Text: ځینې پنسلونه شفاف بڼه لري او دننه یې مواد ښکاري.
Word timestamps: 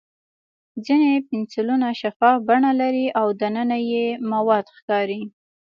ځینې 0.85 1.11
پنسلونه 1.27 1.87
شفاف 2.01 2.37
بڼه 2.49 2.71
لري 2.81 3.05
او 3.19 3.27
دننه 3.41 3.77
یې 3.91 4.05
مواد 4.31 4.65
ښکاري. 4.77 5.21